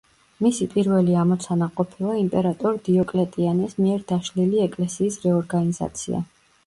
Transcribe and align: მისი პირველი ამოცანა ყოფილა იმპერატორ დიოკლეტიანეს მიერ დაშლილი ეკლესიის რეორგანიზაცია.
მისი 0.43 0.67
პირველი 0.69 1.17
ამოცანა 1.23 1.67
ყოფილა 1.81 2.15
იმპერატორ 2.21 2.79
დიოკლეტიანეს 2.87 3.77
მიერ 3.83 4.01
დაშლილი 4.13 4.65
ეკლესიის 4.67 5.21
რეორგანიზაცია. 5.27 6.25